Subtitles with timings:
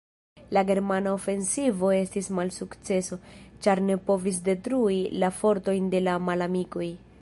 [0.57, 3.21] La germana ofensivo estis malsukceso,
[3.67, 6.95] ĉar ne povis detrui la fortojn de la malamikoj.